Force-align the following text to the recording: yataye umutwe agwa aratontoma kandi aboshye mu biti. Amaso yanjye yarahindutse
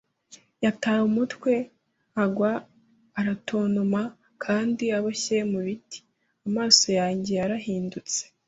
yataye 0.63 1.01
umutwe 1.09 1.51
agwa 2.23 2.51
aratontoma 3.19 4.01
kandi 4.43 4.83
aboshye 4.97 5.37
mu 5.51 5.59
biti. 5.65 5.99
Amaso 6.47 6.87
yanjye 6.99 7.31
yarahindutse 7.39 8.21